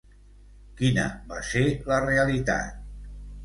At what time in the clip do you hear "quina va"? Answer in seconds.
0.79-1.39